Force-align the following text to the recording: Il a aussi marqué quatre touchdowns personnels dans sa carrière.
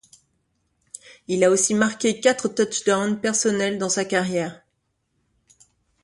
Il 1.27 1.43
a 1.43 1.51
aussi 1.51 1.75
marqué 1.75 2.19
quatre 2.19 2.47
touchdowns 2.47 3.19
personnels 3.21 3.77
dans 3.77 3.87
sa 3.87 4.03
carrière. 4.03 4.63